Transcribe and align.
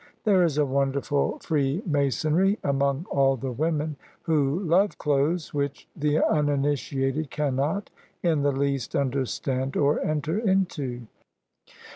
There 0.23 0.41
is 0.43 0.57
a 0.57 0.65
wonderful 0.65 1.37
freemasonry 1.43 2.57
among 2.63 3.05
all 3.11 3.37
the 3.37 3.51
women 3.51 3.97
who 4.23 4.59
love 4.61 4.97
clothes, 4.97 5.53
which 5.53 5.87
the 5.95 6.23
uninitiated 6.25 7.29
cannot 7.29 7.91
in 8.23 8.41
the 8.41 8.51
least 8.51 8.95
understand 8.95 9.77
or 9.77 10.03
enter 10.03 10.39
into. 10.39 11.05